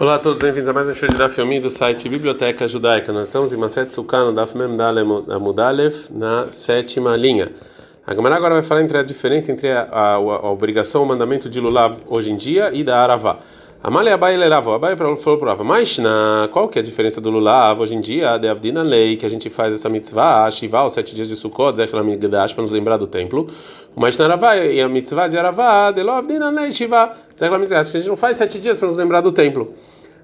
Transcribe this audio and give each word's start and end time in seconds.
Olá 0.00 0.14
a 0.14 0.18
todos, 0.20 0.38
bem-vindos 0.38 0.68
a 0.68 0.72
mais 0.72 0.86
um 0.86 0.94
show 0.94 1.08
de 1.08 1.16
Daf 1.16 1.40
Yomi 1.40 1.58
do 1.58 1.68
site 1.68 2.08
Biblioteca 2.08 2.68
Judaica. 2.68 3.12
Nós 3.12 3.26
estamos 3.26 3.52
em 3.52 3.56
Maset 3.56 3.92
Sukkah, 3.92 4.26
no 4.26 4.32
Daf 4.32 4.56
Mem 4.56 4.68
Amudalev, 5.28 6.06
na 6.12 6.52
sétima 6.52 7.16
linha. 7.16 7.50
A 8.06 8.14
Gemara 8.14 8.36
agora 8.36 8.54
vai 8.54 8.62
falar 8.62 8.82
entre 8.82 8.96
a 8.96 9.02
diferença 9.02 9.50
entre 9.50 9.68
a, 9.72 9.88
a, 9.90 10.14
a 10.14 10.50
obrigação, 10.52 11.02
o 11.02 11.06
mandamento 11.06 11.50
de 11.50 11.60
Lulav 11.60 11.96
hoje 12.06 12.30
em 12.30 12.36
dia 12.36 12.70
e 12.72 12.84
da 12.84 13.00
Aravá. 13.00 13.38
Amalei 13.82 14.12
Abai 14.12 14.36
Lerava, 14.36 14.76
Abai 14.76 14.96
falou 14.96 15.38
para 15.38 15.56
mas 15.64 15.98
na 15.98 16.48
qual 16.52 16.68
que 16.68 16.78
é 16.78 16.82
a 16.82 16.84
diferença 16.84 17.20
do 17.20 17.30
Lulav 17.30 17.80
hoje 17.80 17.96
em 17.96 18.00
dia, 18.00 18.38
de 18.38 18.46
Avdina 18.46 18.82
Lei, 18.82 19.16
que 19.16 19.26
a 19.26 19.28
gente 19.28 19.50
faz 19.50 19.74
essa 19.74 19.88
mitzvah, 19.88 20.48
Shiva, 20.50 20.84
os 20.84 20.92
sete 20.92 21.12
dias 21.12 21.28
de 21.28 21.34
Sukkot, 21.34 21.76
Zechel 21.76 21.98
Amigdash, 21.98 22.52
para 22.52 22.62
nos 22.62 22.72
lembrar 22.72 22.98
do 22.98 23.08
templo. 23.08 23.48
Mas 23.96 24.16
na 24.16 24.26
Aravá, 24.26 24.56
e 24.56 24.80
a 24.80 24.88
mitzvah 24.88 25.26
de 25.26 25.36
Aravá, 25.36 25.90
de 25.90 26.02
Lo 26.04 26.12
Avdina 26.12 26.50
Lei, 26.50 26.70
Shiva, 26.70 27.12
Amigdash, 27.46 27.90
que 27.90 27.96
a 27.96 28.00
gente 28.00 28.08
não 28.08 28.16
faz 28.16 28.36
sete 28.36 28.58
dias 28.58 28.78
para 28.78 28.88
nos 28.88 28.96
lembrar 28.96 29.20
do 29.20 29.32
templo. 29.32 29.74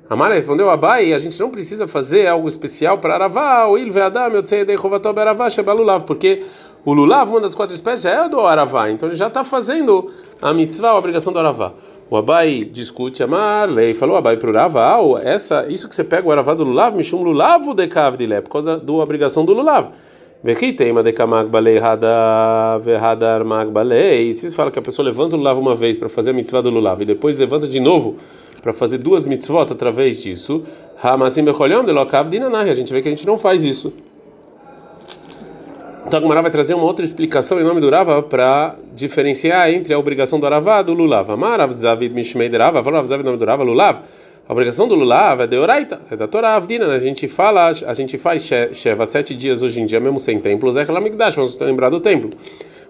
Amara 0.08 0.34
respondeu 0.34 0.68
Abai, 0.68 1.14
a 1.14 1.18
gente 1.18 1.40
não 1.40 1.48
precisa 1.48 1.88
fazer 1.88 2.26
algo 2.26 2.46
especial 2.46 2.98
para 2.98 3.14
Aravá, 3.14 3.66
o 3.66 3.78
Il 3.78 3.90
Ve'adam, 3.90 4.34
Yotzei 4.34 4.66
Chovató 4.76 5.12
Be'aravá, 5.14 5.48
Shebalulav, 5.48 6.04
porque 6.04 6.42
o 6.84 6.92
Lulav, 6.92 7.30
uma 7.30 7.40
das 7.40 7.54
quatro 7.54 7.74
espécies, 7.74 8.02
já 8.02 8.24
é 8.24 8.28
do 8.28 8.40
Aravá, 8.40 8.90
então 8.90 9.08
ele 9.08 9.16
já 9.16 9.28
está 9.28 9.42
fazendo 9.42 10.10
a 10.42 10.52
mitzvah, 10.52 10.90
a 10.90 10.98
obrigação 10.98 11.32
do 11.32 11.38
Aravá. 11.38 11.72
O 12.10 12.16
Abai 12.18 12.68
discute 12.70 13.22
Amar, 13.22 13.66
lei, 13.70 13.94
falou 13.94 14.14
Abai 14.14 14.36
para 14.36 14.50
o 14.50 14.52
Rava, 14.52 15.22
essa, 15.22 15.66
isso 15.68 15.88
que 15.88 15.94
você 15.94 16.04
pega 16.04 16.28
o 16.28 16.32
Aravá 16.32 16.52
do 16.52 16.64
Lulav, 16.64 16.94
Mishum 16.94 17.22
Lulav 17.22 17.72
de 17.74 17.88
Kavdile, 17.88 18.42
por 18.42 18.50
causa 18.50 18.76
da 18.76 18.92
obrigação 18.92 19.42
do 19.42 19.54
Lulav. 19.54 19.90
Vechiteima 20.44 21.02
de 21.02 21.10
Kamag 21.10 21.48
Balei 21.48 21.78
Hada 21.78 22.76
Verhadar 22.76 23.42
Mag 23.46 23.70
Balei. 23.70 24.30
Se 24.34 24.50
você 24.50 24.54
fala 24.54 24.70
que 24.70 24.78
a 24.78 24.82
pessoa 24.82 25.06
levanta 25.06 25.36
o 25.36 25.38
Lulav 25.38 25.58
uma 25.58 25.74
vez 25.74 25.96
para 25.96 26.06
fazer 26.06 26.32
a 26.32 26.34
mitzvah 26.34 26.60
do 26.60 26.68
Lulav 26.68 27.00
e 27.00 27.06
depois 27.06 27.38
levanta 27.38 27.66
de 27.66 27.80
novo 27.80 28.16
para 28.60 28.74
fazer 28.74 28.98
duas 28.98 29.24
mitzvot 29.24 29.72
através 29.72 30.22
disso, 30.22 30.62
Hamazim 31.02 31.44
Becholyom 31.44 31.82
de 31.86 31.92
Lokav 31.92 32.28
Dinanahi, 32.28 32.68
a 32.68 32.74
gente 32.74 32.92
vê 32.92 33.00
que 33.00 33.08
a 33.08 33.10
gente 33.10 33.26
não 33.26 33.38
faz 33.38 33.64
isso. 33.64 33.94
Então 36.06 36.18
a 36.18 36.22
Gemara 36.22 36.42
vai 36.42 36.50
trazer 36.50 36.74
uma 36.74 36.84
outra 36.84 37.06
explicação 37.06 37.58
em 37.58 37.64
nome 37.64 37.80
do 37.80 37.88
Rava 37.88 38.22
para 38.22 38.76
diferenciar 38.94 39.70
entre 39.70 39.94
a 39.94 39.98
obrigação 39.98 40.38
do 40.38 40.44
Aravá 40.44 40.80
e 40.80 40.84
do 40.84 40.92
Lulav. 40.92 41.30
Amar 41.32 41.58
Avzavid 41.58 42.14
Mishmei 42.14 42.50
de 42.50 42.58
Rava, 42.58 42.84
falou 42.84 42.98
Avzavid 42.98 43.24
nome 43.24 43.38
do 43.38 43.46
Rava, 43.46 43.62
Lulav. 43.62 44.02
A 44.46 44.52
obrigação 44.52 44.86
do 44.86 44.94
Lulav 44.94 45.40
é 45.40 45.46
de 45.46 45.56
Oraita, 45.56 46.02
é 46.10 46.16
da 46.16 46.28
Torá 46.28 46.56
Avdina, 46.56 46.86
né? 46.86 46.96
A 46.96 47.00
gente 47.00 47.26
fala, 47.26 47.70
a 47.70 47.94
gente 47.94 48.18
faz 48.18 48.46
Sheva 48.72 49.06
sete 49.06 49.34
dias 49.34 49.62
hoje 49.62 49.80
em 49.80 49.86
dia, 49.86 49.98
mesmo 49.98 50.18
sem 50.18 50.38
templo, 50.38 50.70
Zé 50.70 50.84
Lamigdash, 50.84 51.34
vamos 51.34 51.58
lembrar 51.58 51.88
do 51.88 51.98
templo. 51.98 52.28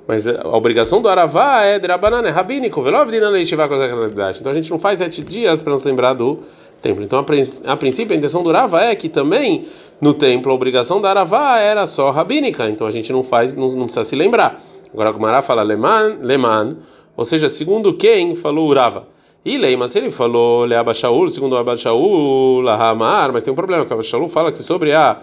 Mas 0.04 0.26
a 0.26 0.48
obrigação 0.48 1.00
do 1.00 1.08
Aravá 1.08 1.62
é 1.62 1.78
de 1.78 1.86
Rabanan, 1.86 2.22
é 2.26 2.30
rabínico. 2.30 2.82
Então 2.82 4.50
a 4.50 4.54
gente 4.54 4.68
não 4.68 4.80
faz 4.80 4.98
sete 4.98 5.22
dias 5.22 5.62
para 5.62 5.72
nos 5.72 5.84
lembrar 5.84 6.14
do 6.14 6.40
templo. 6.82 7.04
Então 7.04 7.20
a, 7.20 7.76
princípio 7.76 8.14
a 8.14 8.18
intenção 8.18 8.42
do 8.42 8.50
Rava 8.50 8.82
é 8.82 8.94
que 8.96 9.08
também 9.08 9.64
no 10.00 10.12
templo 10.12 10.50
a 10.50 10.54
obrigação 10.56 11.00
da 11.00 11.10
Aravá 11.10 11.60
era 11.60 11.86
só 11.86 12.10
rabínica, 12.10 12.68
então 12.68 12.84
a 12.84 12.90
gente 12.90 13.12
não 13.12 13.22
faz, 13.22 13.54
não, 13.54 13.68
não 13.68 13.84
precisa 13.84 14.02
se 14.02 14.16
lembrar. 14.16 14.60
Agora 14.92 15.12
o 15.12 15.20
Mará 15.20 15.40
fala 15.40 15.62
Leman, 15.62 16.18
Leman, 16.20 16.76
ou 17.16 17.24
seja, 17.24 17.48
segundo 17.48 17.96
quem 17.96 18.34
falou 18.34 18.68
Urava. 18.68 19.13
E 19.44 19.58
Leima, 19.58 19.88
se 19.88 19.98
ele 19.98 20.10
falou 20.10 20.64
Leaba 20.64 20.94
Shaul, 20.94 21.28
segundo 21.28 21.54
Abba 21.58 21.76
Shaul, 21.76 22.62
Lahamar, 22.62 23.30
mas 23.30 23.42
tem 23.42 23.52
um 23.52 23.54
problema, 23.54 23.84
que 23.84 23.92
Abba 23.92 24.02
Shaul 24.02 24.26
fala 24.26 24.50
que 24.50 24.56
sobre 24.62 24.94
a 24.94 25.20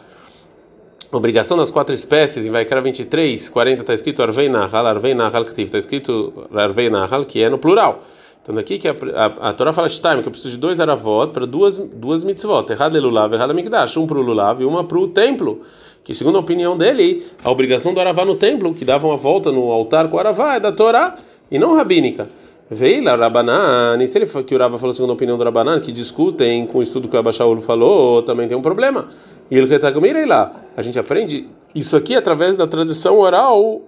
obrigação 1.12 1.58
das 1.58 1.72
quatro 1.72 1.96
espécies, 1.96 2.46
em 2.46 2.52
Vaikara 2.52 2.82
23, 2.82 3.50
40 3.50 3.82
está 3.82 3.96
escrito 3.96 4.22
Arvei 4.22 4.48
Nahal, 4.48 4.86
Arvei 4.86 5.16
Nahal 5.16 5.44
Ktiv, 5.44 5.66
está 5.66 5.80
escrito 5.80 6.48
Arvei 6.54 6.88
Nahal, 6.88 7.26
que 7.26 7.42
é 7.42 7.50
no 7.50 7.58
plural. 7.58 8.04
Então 8.44 8.54
daqui 8.54 8.78
que 8.78 8.88
a, 8.88 8.94
a, 9.16 9.50
a 9.50 9.54
Torá 9.54 9.74
fala 9.74 9.90
Shtaim, 9.90 10.22
que 10.22 10.28
eu 10.28 10.32
preciso 10.32 10.54
de 10.54 10.62
dois 10.62 10.80
aravot 10.80 11.32
para 11.32 11.48
duas, 11.48 11.80
duas 11.80 12.24
mitzvot, 12.24 12.72
errado 12.72 13.00
Lulav, 13.00 13.34
errado 13.34 13.56
Mikdash, 13.56 13.98
um 13.98 14.06
para 14.06 14.20
o 14.20 14.22
Lulav 14.22 14.62
e 14.62 14.66
uma 14.66 14.84
para 14.84 15.00
o 15.00 15.08
templo. 15.08 15.62
Que 16.04 16.14
segundo 16.14 16.38
a 16.38 16.42
opinião 16.42 16.78
dele, 16.78 17.26
a 17.44 17.50
obrigação 17.50 17.92
do 17.92 18.00
aravá 18.00 18.24
no 18.24 18.36
templo, 18.36 18.72
que 18.76 18.86
dava 18.86 19.08
uma 19.08 19.18
volta 19.18 19.52
no 19.52 19.72
altar 19.72 20.10
com 20.10 20.18
o 20.18 20.20
aravá, 20.20 20.56
é 20.56 20.60
da 20.60 20.72
Torá 20.72 21.18
e 21.50 21.58
não 21.58 21.76
rabínica. 21.76 22.28
Veio 22.74 23.04
lá 23.04 23.18
Rabanan, 23.18 23.98
e 24.00 24.08
se 24.08 24.18
ele 24.18 24.26
que 24.46 24.56
o 24.56 24.58
Rava 24.58 24.78
falou 24.78 24.94
segundo 24.94 25.10
a 25.10 25.14
opinião 25.14 25.38
do 25.38 25.44
Rabanan, 25.44 25.82
que 25.82 25.92
discutem 25.92 26.66
com 26.66 26.78
o 26.78 26.82
estudo 26.82 27.10
que 27.10 27.16
o 27.18 27.20
Abashaul 27.20 27.60
falou, 27.60 28.24
também 28.24 28.48
tem 28.48 28.58
um 28.58 28.62
problema. 28.62 29.10
E 29.52 29.58
ele 29.58 29.68
retagmirei 29.68 30.26
lá. 30.26 30.54
A 30.78 30.82
gente 30.82 30.98
aprende 30.98 31.50
isso 31.76 31.98
aqui 31.98 32.16
através 32.16 32.56
da 32.56 32.66
tradição 32.66 33.20
oral 33.20 33.82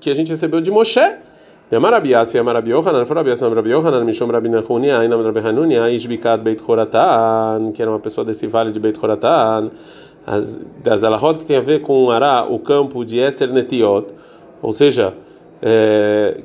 que 0.00 0.10
a 0.10 0.14
gente 0.14 0.30
recebeu 0.30 0.62
de 0.62 0.70
Moshe. 0.70 1.00
De 1.68 1.76
Amarabias 1.76 2.32
e 2.32 2.38
Amarabi 2.38 2.70
Yohanan, 2.70 3.04
for 3.04 3.18
Rabias 3.18 3.42
Amarabi 3.42 3.70
Yohanan, 3.70 4.04
Mishom 4.04 4.26
Rabbi 4.28 4.48
Nahunia, 4.48 4.98
Ainam 4.98 5.20
Hanunia, 5.20 5.90
Ishbikat 5.90 6.42
Beit 6.42 6.62
Horatan, 6.66 7.72
que 7.74 7.82
era 7.82 7.90
uma 7.90 8.00
pessoa 8.00 8.24
desse 8.24 8.46
vale 8.46 8.72
de 8.72 8.80
Beit 8.80 8.98
Horatan, 8.98 9.70
das 10.82 11.04
alahot 11.04 11.38
que 11.38 11.44
tem 11.44 11.58
a 11.58 11.60
ver 11.60 11.82
com 11.82 12.10
Ará, 12.10 12.46
o 12.48 12.58
campo 12.58 13.04
de 13.04 13.20
Eser 13.20 13.52
Netiot, 13.52 14.06
ou 14.62 14.72
seja, 14.72 15.14
é, 15.62 16.40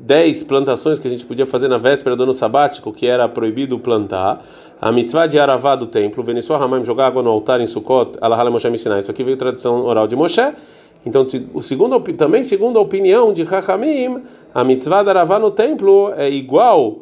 dez 0.00 0.42
plantações 0.42 0.98
que 0.98 1.06
a 1.06 1.10
gente 1.10 1.26
podia 1.26 1.46
fazer 1.46 1.68
na 1.68 1.78
véspera 1.78 2.16
do 2.16 2.22
ano 2.22 2.34
sabático, 2.34 2.92
que 2.92 3.06
era 3.06 3.28
proibido 3.28 3.78
plantar, 3.78 4.44
a 4.80 4.90
mitzvah 4.90 5.26
de 5.26 5.38
Aravá 5.38 5.76
do 5.76 5.86
templo, 5.86 6.22
Venezuela 6.24 6.62
Ramaim 6.62 6.84
jogar 6.84 7.08
água 7.08 7.22
no 7.22 7.30
altar 7.30 7.60
em 7.60 7.66
Sukkot, 7.66 8.18
Allah 8.20 8.50
Moshe 8.50 8.78
Sinai. 8.78 9.00
Isso 9.00 9.10
aqui 9.10 9.22
veio 9.22 9.36
tradição 9.36 9.84
oral 9.84 10.06
de 10.06 10.16
Moshe. 10.16 10.40
Então, 11.04 11.26
o 11.54 11.62
segundo, 11.62 12.00
também 12.14 12.42
segundo 12.42 12.78
a 12.78 12.82
opinião 12.82 13.32
de 13.32 13.46
Chachamim, 13.46 14.22
a 14.54 14.64
mitzvah 14.64 15.02
da 15.02 15.10
Aravá 15.10 15.38
no 15.38 15.50
templo 15.50 16.12
é 16.16 16.30
igual 16.30 17.00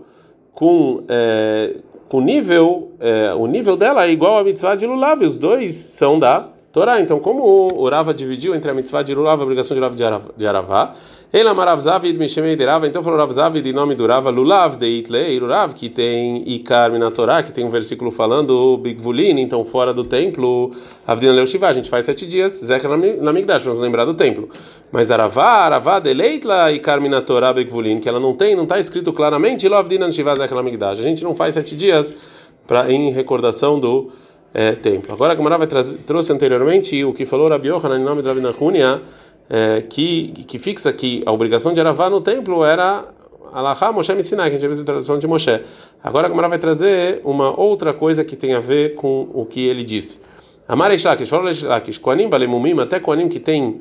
com 0.52 1.02
é, 1.08 1.76
com 2.08 2.20
nível 2.20 2.92
é, 3.00 3.32
o 3.34 3.46
nível 3.46 3.76
dela 3.76 4.06
é 4.06 4.10
igual 4.10 4.38
à 4.38 4.44
mitzvah 4.44 4.74
de 4.74 4.86
Lulav. 4.86 5.22
Os 5.24 5.36
dois 5.36 5.74
são 5.74 6.18
da 6.18 6.48
Torá. 6.72 7.00
Então, 7.00 7.18
como 7.18 7.42
o 7.74 7.88
Rava 7.88 8.14
dividiu 8.14 8.54
entre 8.54 8.70
a 8.70 8.74
mitzvah 8.74 9.02
de 9.02 9.14
Lulav 9.14 9.38
e 9.38 9.40
a 9.40 9.44
obrigação 9.44 9.74
de 9.74 9.80
Lulav 9.80 9.96
de 10.36 10.46
Aravá, 10.46 10.94
ele 11.30 11.46
amarav 11.46 11.78
Zavid 11.78 12.18
Mishemei 12.18 12.56
de 12.56 12.64
Rava, 12.64 12.86
então 12.86 13.02
falou 13.02 13.18
Rav 13.18 13.30
Zavid 13.30 13.68
em 13.68 13.72
nome 13.72 13.94
do 13.94 14.06
Rava, 14.06 14.30
Lulav 14.30 14.76
de 14.76 14.86
Itlei, 14.86 15.38
Rav, 15.38 15.74
que 15.74 15.90
tem 15.90 16.42
Ikar 16.46 16.90
Torá, 17.10 17.42
que 17.42 17.52
tem 17.52 17.66
um 17.66 17.68
versículo 17.68 18.10
falando 18.10 18.78
Bigvulin, 18.78 19.38
então 19.38 19.62
fora 19.62 19.92
do 19.92 20.04
templo, 20.04 20.70
Avdina 21.06 21.34
Leu 21.34 21.46
Shiva, 21.46 21.68
a 21.68 21.72
gente 21.74 21.90
faz 21.90 22.06
sete 22.06 22.26
dias, 22.26 22.52
Zecher 22.64 22.88
na 23.20 23.32
Migdash, 23.32 23.62
vamos 23.62 23.78
lembrar 23.78 24.06
do 24.06 24.14
templo. 24.14 24.48
Mas 24.90 25.10
Aravá, 25.10 25.66
Aravá 25.66 25.98
de 25.98 26.14
Leitla 26.14 26.72
Ikar 26.72 26.98
Torá 27.26 27.52
Bigvulin, 27.52 27.98
que 27.98 28.08
ela 28.08 28.18
não 28.18 28.34
tem, 28.34 28.56
não 28.56 28.62
está 28.62 28.80
escrito 28.80 29.12
claramente, 29.12 29.68
Lovdina 29.68 30.10
Shiva 30.10 30.34
Zecher 30.34 30.56
na 30.56 30.62
Migdash, 30.62 30.98
a 30.98 31.02
gente 31.02 31.22
não 31.22 31.34
faz 31.34 31.52
sete 31.52 31.76
dias 31.76 32.14
pra, 32.66 32.90
em 32.90 33.10
recordação 33.10 33.78
do 33.78 34.10
é, 34.54 34.72
templo. 34.72 35.12
Agora 35.12 35.32
a 35.32 35.36
Gamara 35.36 35.66
trouxe 35.66 36.32
anteriormente 36.32 37.04
o 37.04 37.12
que 37.12 37.26
falou 37.26 37.48
Rabi 37.48 37.68
em 37.68 38.04
nome 38.04 38.22
de 38.22 38.28
Rabi 38.28 38.40
Nahunia, 38.40 39.02
é, 39.50 39.82
que, 39.82 40.28
que 40.46 40.58
fixa 40.58 40.92
que 40.92 41.22
a 41.24 41.32
obrigação 41.32 41.72
de 41.72 41.80
Aravá 41.80 42.10
no 42.10 42.20
templo 42.20 42.64
era 42.64 43.04
Alahá 43.52 43.90
Moshe 43.92 44.14
me 44.14 44.22
Sinai, 44.22 44.50
que 44.50 44.56
a 44.56 44.58
gente 44.58 44.70
viu 44.70 44.80
a 44.80 44.84
tradução 44.84 45.18
de 45.18 45.26
Moshe. 45.26 45.60
Agora 46.02 46.26
a 46.26 46.28
Gamara 46.28 46.48
vai 46.48 46.58
trazer 46.58 47.20
uma 47.24 47.58
outra 47.58 47.94
coisa 47.94 48.24
que 48.24 48.36
tem 48.36 48.54
a 48.54 48.60
ver 48.60 48.94
com 48.94 49.28
o 49.32 49.46
que 49.46 49.66
ele 49.66 49.84
disse. 49.84 50.20
Amar 50.68 50.92
Ishlakish, 50.92 51.28
falou 51.28 51.48
Ishlakish, 51.48 51.98
Koanim 51.98 52.28
Balemumim, 52.28 52.78
até 52.78 53.00
Koanim 53.00 53.28
que 53.28 53.40
tem 53.40 53.80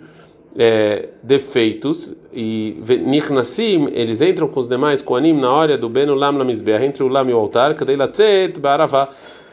é, 0.58 1.10
defeitos 1.22 2.16
e 2.34 2.82
Nichnassim, 3.06 3.90
eles 3.92 4.22
entram 4.22 4.48
com 4.48 4.62
os 4.62 4.70
demais 4.70 5.02
Koanim 5.02 5.34
na 5.34 5.52
hora 5.52 5.78
do 5.78 5.90
Benu 5.90 6.16
Lam 6.16 6.38
Lamizbeah, 6.38 6.86
entre 6.86 7.04
o 7.04 7.10
Lam 7.10 7.30
e 7.30 7.34
o 7.34 7.38
altar, 7.38 7.76
Kadeilatzet 7.76 8.58
Baravá, 8.58 9.10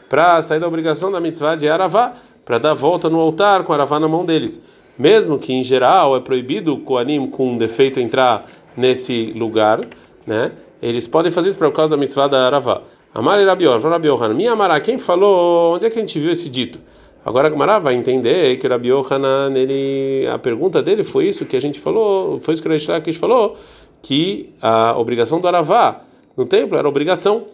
para 0.09 0.41
sair 0.41 0.59
da 0.59 0.67
obrigação 0.67 1.11
da 1.11 1.19
mitzvah 1.19 1.55
de 1.55 1.67
Aravá, 1.67 2.13
para 2.45 2.57
dar 2.57 2.73
volta 2.73 3.09
no 3.09 3.19
altar 3.19 3.65
com 3.65 3.73
Aravá 3.73 3.99
na 3.99 4.07
mão 4.07 4.23
deles 4.23 4.61
mesmo 4.97 5.37
que 5.37 5.53
em 5.53 5.63
geral 5.63 6.15
é 6.15 6.19
proibido 6.19 6.73
o 6.73 6.79
Koanim 6.79 7.27
com 7.27 7.51
um 7.51 7.57
defeito 7.57 7.99
entrar 7.99 8.45
nesse 8.75 9.33
lugar, 9.35 9.81
né? 10.25 10.51
Eles 10.81 11.07
podem 11.07 11.31
fazer 11.31 11.49
isso 11.49 11.57
por 11.57 11.71
causa 11.71 11.95
da 11.95 11.99
mitzvah 11.99 12.27
da 12.27 12.45
Aravá. 12.45 12.81
Amar 13.13 13.39
e 13.39 13.45
Rabi 13.45 13.63
Yohanan, 13.65 14.33
minha 14.33 14.51
Amara, 14.51 14.79
quem 14.81 14.97
falou? 14.97 15.75
Onde 15.75 15.85
é 15.85 15.89
que 15.89 15.97
a 15.97 16.01
gente 16.01 16.19
viu 16.19 16.31
esse 16.31 16.49
dito? 16.49 16.79
Agora 17.25 17.47
a 17.47 17.49
Gemara 17.49 17.79
vai 17.79 17.95
entender 17.95 18.57
que 18.57 18.67
o 18.67 18.69
Rabi 18.69 18.89
Yohanan, 18.89 19.51
ele, 19.55 20.27
a 20.27 20.37
pergunta 20.37 20.83
dele 20.83 21.03
foi 21.03 21.27
isso 21.27 21.45
que 21.45 21.55
a 21.55 21.59
gente 21.59 21.79
falou, 21.79 22.39
foi 22.41 22.53
isso 22.53 22.61
que 22.61 22.69
Reish 22.69 22.87
Lakish 22.87 23.17
falou, 23.17 23.55
que 24.01 24.53
a 24.61 24.95
obrigação 24.97 25.39
do 25.39 25.47
Aravá 25.47 26.01
no 26.37 26.45
templo 26.45 26.77
era 26.77 26.87
obrigação. 26.87 27.45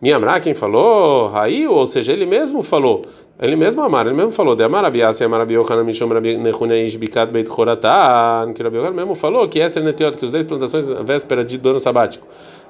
Miamra, 0.00 0.38
quem 0.38 0.54
falou? 0.54 1.28
Raí, 1.28 1.66
ou 1.66 1.84
seja, 1.84 2.12
ele 2.12 2.24
mesmo 2.24 2.62
falou. 2.62 3.02
Ele 3.40 3.56
mesmo 3.56 3.82
amar, 3.82 4.06
ele 4.06 4.14
mesmo 4.14 4.30
falou. 4.30 4.54
De 4.54 4.62
amar 4.62 4.84
abiasi, 4.84 5.24
amar 5.24 5.40
abiochana, 5.40 5.82
mishom 5.82 6.06
rabi 6.08 6.36
nechuneish 6.36 6.96
bikat 6.96 7.32
beit 7.32 7.48
choratan. 7.48 8.52
Que 8.54 8.62
Rabi 8.62 8.78
mesmo 8.94 9.16
falou 9.16 9.48
que 9.48 9.58
essa 9.58 9.80
é 9.80 9.82
netiot, 9.82 10.16
que 10.16 10.24
os 10.24 10.30
10 10.30 10.46
plantações 10.46 10.88
à 10.88 11.02
véspera 11.02 11.44
de 11.44 11.58
dono 11.58 11.80
sabático. 11.80 12.24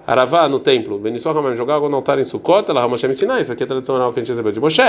Aravá 0.07 0.49
no 0.49 0.59
templo, 0.59 0.99
Benissó 0.99 1.33
Ramam 1.33 1.55
jogar 1.55 1.75
água 1.75 1.91
no 1.91 1.97
altar 1.97 2.19
em 2.19 2.25
Sukkot, 2.25 2.71
ela 2.71 2.81
Ramoshem 2.81 3.13
Sinai, 3.13 3.43
isso 3.43 3.53
aqui 3.53 3.63
é 3.63 3.67
tradição 3.67 3.95
oral 3.95 4.11
que 4.11 4.19
a 4.19 4.23
gente 4.23 4.31
recebeu 4.31 4.51
de 4.51 4.59
Moshe. 4.59 4.81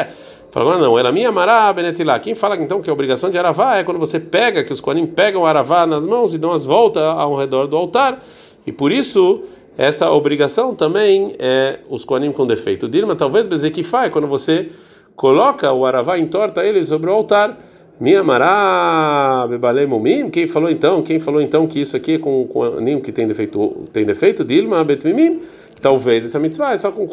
Fala 0.50 0.66
agora 0.66 0.78
não, 0.82 0.98
ela 0.98 1.12
minha 1.12 1.28
Amará 1.28 1.74
Benetilá. 1.74 2.18
Quem 2.20 2.34
fala 2.34 2.56
então 2.56 2.82
que 2.82 2.90
a 2.90 2.94
obrigação 2.94 3.30
de 3.30 3.38
Aravá 3.38 3.80
é 3.80 3.84
quando 3.84 4.00
você 4.00 4.18
pega, 4.18 4.64
que 4.64 4.72
os 4.72 4.80
Koanim 4.80 5.06
pegam 5.06 5.46
Aravá 5.46 5.86
nas 5.86 6.06
mãos 6.06 6.34
e 6.34 6.38
dão 6.38 6.54
as 6.54 6.66
voltas 6.66 7.04
ao 7.04 7.36
redor 7.36 7.68
do 7.68 7.76
altar, 7.76 8.20
e 8.66 8.72
por 8.72 8.94
isso 8.94 9.44
essa 9.80 10.12
obrigação 10.12 10.76
também 10.76 11.38
é 11.40 11.80
os 11.90 12.04
Koanim 12.04 12.34
com 12.34 12.46
defeito. 12.46 12.86
Dilma, 12.86 13.16
talvez 13.16 13.48
Bezekifá 13.48 14.08
é 14.08 14.10
quando 14.10 14.28
você 14.28 14.68
coloca 15.16 15.72
o 15.72 15.86
Aravá 15.86 16.20
entorta 16.20 16.66
ele 16.66 16.86
sobre 16.86 17.10
o 17.10 17.14
altar. 17.14 17.58
Miamará 17.98 19.48
Bebalei 19.50 19.86
Mumim, 19.86 20.30
quem 20.30 20.50
falou 20.50 20.70
então? 20.70 21.02
Quem 21.02 21.18
falou 21.18 21.42
então 21.42 21.66
que 21.66 21.80
isso 21.80 21.96
aqui 21.96 22.16
é 22.16 22.18
com 22.18 22.46
Koanim 22.46 23.00
que 23.00 23.14
tem 23.14 23.26
defeito? 23.26 23.88
Tem 23.94 24.04
defeito? 24.04 24.44
Dilma 24.44 24.84
Betmimim. 24.84 25.44
Talvez 25.82 26.26
essa 26.26 26.40
mitzvah 26.40 26.74
é 26.74 26.78
só 26.78 26.92
com 26.92 27.08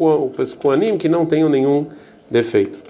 Koanim 0.59 0.99
que 0.99 1.09
não 1.09 1.25
tenham 1.25 1.49
nenhum 1.49 1.87
defeito. 2.29 2.81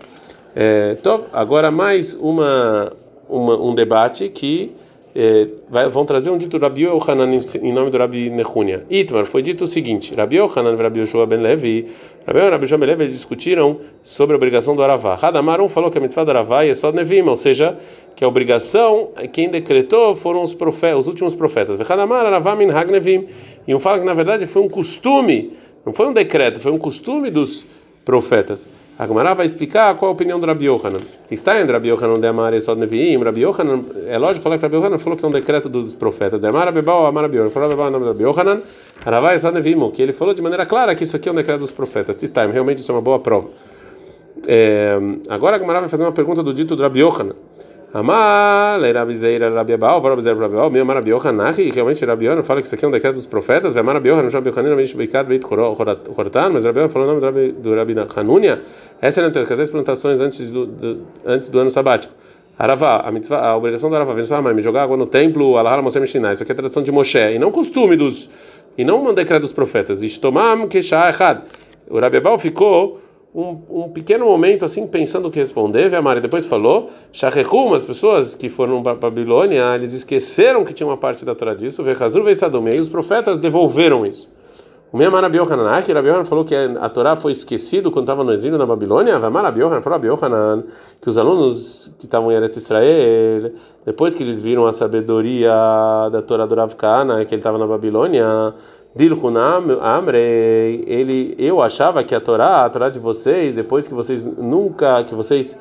É, 0.54 0.96
então, 0.98 1.24
agora 1.34 1.70
mais 1.70 2.14
uma, 2.14 2.94
uma 3.28 3.62
um 3.62 3.74
debate 3.74 4.30
que 4.30 4.74
é, 5.18 5.48
vai, 5.70 5.88
vão 5.88 6.04
trazer 6.04 6.28
um 6.28 6.36
dito 6.36 6.58
Rabi 6.58 6.82
Yohanan 6.82 7.34
em, 7.34 7.40
em 7.66 7.72
nome 7.72 7.90
do 7.90 7.96
Rabi 7.96 8.28
Nehunia. 8.28 8.84
Itmar, 8.90 9.24
foi 9.24 9.40
dito 9.40 9.64
o 9.64 9.66
seguinte: 9.66 10.14
Rabi 10.14 10.36
Yohanan 10.36 10.74
e 10.74 10.76
Rabi 10.76 11.00
Yoshua 11.00 11.24
ben 11.24 11.40
Levi, 11.40 11.86
Rabi 12.26 12.38
e 12.40 12.50
Rabi 12.50 12.64
Yoshua 12.64 12.76
ben 12.76 12.86
Levi 12.88 13.08
discutiram 13.08 13.78
sobre 14.02 14.34
a 14.34 14.36
obrigação 14.36 14.76
do 14.76 14.82
Aravá. 14.82 15.14
Radamar 15.14 15.62
um 15.62 15.70
falou 15.70 15.90
que 15.90 15.96
a 15.96 16.02
mitzvah 16.02 16.22
do 16.22 16.30
Aravá 16.32 16.66
é 16.66 16.74
só 16.74 16.92
Nevim, 16.92 17.22
ou 17.22 17.36
seja, 17.36 17.78
que 18.14 18.22
a 18.22 18.28
obrigação, 18.28 19.08
quem 19.32 19.48
decretou 19.48 20.14
foram 20.14 20.42
os, 20.42 20.52
profetas, 20.52 20.98
os 20.98 21.06
últimos 21.06 21.34
profetas. 21.34 21.80
Radamar 21.88 22.26
Aravá 22.26 22.54
min 22.54 22.70
hag 22.70 22.92
Nevim. 22.92 23.26
E 23.66 23.74
um 23.74 23.80
fala 23.80 23.98
que 23.98 24.04
na 24.04 24.12
verdade 24.12 24.44
foi 24.44 24.60
um 24.60 24.68
costume, 24.68 25.54
não 25.86 25.94
foi 25.94 26.08
um 26.08 26.12
decreto, 26.12 26.60
foi 26.60 26.72
um 26.72 26.78
costume 26.78 27.30
dos 27.30 27.64
profetas. 28.04 28.68
A 28.98 29.06
Gemara 29.06 29.34
vai 29.34 29.44
explicar 29.44 29.94
qual 29.96 30.10
a 30.10 30.14
opinião 30.14 30.40
do 30.40 30.46
Rabi 30.46 30.64
Yohanan. 30.64 31.00
Está 31.30 31.60
em 31.60 31.66
Rabi 31.66 31.88
Yohanan 31.88 32.18
de 32.18 32.26
Amar 32.28 32.58
só 32.62 32.74
Neviim. 32.74 33.22
Rabi 33.22 33.42
Yohanan, 33.42 33.84
é 34.08 34.16
lógico 34.16 34.42
falar 34.42 34.56
que 34.56 34.62
Rabi 34.62 34.76
Yohanan 34.76 34.96
falou 34.96 35.18
que 35.18 35.24
é 35.24 35.28
um 35.28 35.30
decreto 35.30 35.68
dos 35.68 35.94
profetas. 35.94 36.40
De 36.40 36.46
Amar 36.46 36.66
Abebal, 36.66 37.04
Amar 37.04 37.24
Rabi 37.24 37.36
Yohanan. 37.36 37.50
Falou 37.50 37.68
Abebal, 37.68 37.90
nome 37.90 38.06
Rabi 38.06 38.22
Yohanan. 38.22 38.62
Aravai 39.04 39.38
só 39.38 39.52
Neviim. 39.52 39.90
Que 39.90 40.00
ele 40.00 40.14
falou 40.14 40.32
de 40.32 40.40
maneira 40.40 40.64
clara 40.64 40.94
que 40.94 41.04
isso 41.04 41.14
aqui 41.14 41.28
é 41.28 41.32
um 41.32 41.34
decreto 41.34 41.60
dos 41.60 41.72
profetas. 41.72 42.22
Está 42.22 42.46
realmente 42.46 42.78
isso 42.78 42.90
é 42.90 42.94
uma 42.94 43.02
boa 43.02 43.18
prova. 43.18 43.50
É, 44.48 44.98
agora 45.28 45.56
a 45.56 45.58
Gemara 45.58 45.80
vai 45.80 45.88
fazer 45.90 46.04
uma 46.04 46.12
pergunta 46.12 46.42
do 46.42 46.54
dito 46.54 46.74
do 46.74 46.82
Rabi 46.82 47.00
Yohanan. 47.00 47.34
Amar, 47.98 48.78
Rabi 48.92 49.14
Zeira, 49.14 49.48
Rabi 49.50 49.72
Abal, 49.72 50.02
Rabi 50.02 50.20
Zeira, 50.20 50.38
Rabi 50.38 50.54
Abal, 50.54 50.70
meu 50.70 50.84
Rabi 50.84 51.10
Yohanan, 51.10 51.50
realmente 51.72 52.04
Rabi 52.04 52.26
Yohanan 52.26 52.42
fala 52.42 52.60
que 52.60 52.66
isso 52.66 52.74
aqui 52.74 52.84
é 52.84 52.88
um 52.88 52.90
decreto 52.90 53.14
dos 53.14 53.26
profetas, 53.26 53.74
Rabi 53.74 54.08
Yohanan, 54.08 54.28
Rabi 54.28 54.50
Beikad, 54.94 55.26
Beit 55.26 55.46
Hortan, 55.46 56.50
mas 56.50 56.66
Rabi 56.66 56.80
Yohanan 56.80 56.88
falou 56.90 57.08
o 57.08 57.20
nome 57.20 57.52
do 57.52 57.74
Rabi, 57.74 57.94
Hanunia, 58.14 58.60
essa 59.00 59.22
é 59.22 59.24
uma 59.24 59.30
das 59.30 59.70
perguntações 59.70 60.20
antes 60.20 60.52
do, 60.52 60.66
do, 60.66 61.06
antes 61.24 61.48
do 61.48 61.58
ano 61.58 61.70
sabático. 61.70 62.12
Aravá, 62.58 63.00
a, 63.00 63.10
mitzvah, 63.10 63.38
a 63.38 63.56
obrigação 63.56 63.88
do 63.88 63.96
Aravá, 63.96 64.12
vem 64.12 64.24
só 64.24 64.42
me 64.42 64.62
jogar 64.62 64.82
água 64.82 64.96
no 64.98 65.06
templo, 65.06 65.56
Alahara 65.56 65.80
Moshe 65.80 65.98
Mishinai, 65.98 66.34
isso 66.34 66.42
aqui 66.42 66.52
é 66.52 66.54
a 66.54 66.56
tradição 66.56 66.82
de 66.82 66.92
Moshe, 66.92 67.18
e 67.18 67.38
não 67.38 67.50
costume 67.50 67.96
dos, 67.96 68.28
e 68.76 68.84
não 68.84 69.02
um 69.06 69.14
decreto 69.14 69.40
dos 69.42 69.54
profetas, 69.54 70.02
Ishtomam 70.02 70.68
Keshah 70.68 71.08
Echad. 71.08 71.42
O 71.88 71.98
Rabi 71.98 72.18
Abal 72.18 72.38
ficou 72.38 73.00
um, 73.36 73.84
um 73.84 73.88
pequeno 73.90 74.24
momento 74.24 74.64
assim 74.64 74.86
pensando 74.86 75.28
o 75.28 75.30
que 75.30 75.38
responder, 75.38 75.94
a 75.94 76.00
Mari 76.00 76.22
depois 76.22 76.46
falou, 76.46 76.88
Shachechum, 77.12 77.74
as 77.74 77.84
pessoas 77.84 78.34
que 78.34 78.48
foram 78.48 78.82
para 78.82 78.94
Babilônia, 78.94 79.74
eles 79.74 79.92
esqueceram 79.92 80.64
que 80.64 80.72
tinha 80.72 80.86
uma 80.86 80.96
parte 80.96 81.22
da 81.22 81.34
Torá 81.34 81.52
disso, 81.52 81.82
Vechazur 81.82 82.24
Veisadum, 82.24 82.66
e 82.68 82.80
os 82.80 82.88
profetas 82.88 83.38
devolveram 83.38 84.06
isso. 84.06 84.34
O 84.90 84.96
meu 84.96 85.10
Rabi 85.10 85.36
Yohanan, 85.36 85.82
que 85.82 85.92
Rabi 85.92 86.08
Yohanan 86.08 86.24
falou 86.24 86.44
que 86.44 86.54
a 86.54 86.88
Torá 86.88 87.16
foi 87.16 87.32
esquecido 87.32 87.90
quando 87.90 88.04
estava 88.04 88.24
no 88.24 88.32
exílio 88.32 88.56
na 88.56 88.64
Babilônia, 88.64 89.18
Vamar 89.18 89.44
Rabi 89.44 89.60
Yohanan 89.60 89.82
falou 89.82 89.98
Rabi 89.98 90.08
Yohanan 90.08 90.64
que 91.02 91.10
os 91.10 91.18
alunos 91.18 91.92
que 91.98 92.06
estavam 92.06 92.32
em 92.32 92.36
Eretz 92.36 92.56
Israel, 92.56 93.52
depois 93.84 94.14
que 94.14 94.22
eles 94.22 94.40
viram 94.40 94.64
a 94.64 94.72
sabedoria 94.72 95.52
da 96.10 96.22
Torá 96.22 96.46
do 96.46 96.54
Rav 96.54 96.74
Kana, 96.76 97.22
que 97.26 97.34
ele 97.34 97.40
estava 97.40 97.58
na 97.58 97.66
Babilônia, 97.66 98.54
Dilhunam 98.96 99.78
Amrei, 99.82 100.82
ele, 100.86 101.34
eu 101.38 101.60
achava 101.60 102.02
que 102.02 102.14
a 102.14 102.20
Torá, 102.20 102.64
a 102.64 102.70
Torá 102.70 102.88
de 102.88 102.98
vocês, 102.98 103.54
depois 103.54 103.86
que 103.86 103.92
vocês 103.92 104.24
nunca, 104.24 105.04
que 105.04 105.14
vocês 105.14 105.60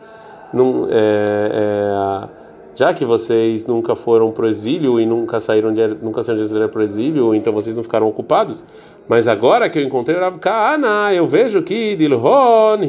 não, 0.53 0.87
é, 0.89 1.51
é, 1.53 2.29
já 2.73 2.93
que 2.93 3.03
vocês 3.03 3.67
nunca 3.67 3.93
foram 3.93 4.31
para 4.31 4.45
o 4.45 4.47
exílio 4.47 4.99
e 5.01 5.05
nunca 5.05 5.41
saíram 5.41 5.73
de, 5.73 5.85
nunca 6.01 6.23
saíram 6.23 6.41
de 6.43 6.49
Israel 6.49 6.69
para 6.69 6.79
o 6.79 6.83
exílio, 6.83 7.35
então 7.35 7.51
vocês 7.51 7.75
não 7.75 7.83
ficaram 7.83 8.07
ocupados. 8.07 8.63
Mas 9.05 9.27
agora 9.27 9.69
que 9.69 9.79
eu 9.79 9.83
encontrei 9.83 10.17
Rav 10.17 10.39
Kana, 10.39 11.13
eu 11.13 11.27
vejo 11.27 11.61
que 11.61 11.95
Dilhon 11.95 12.79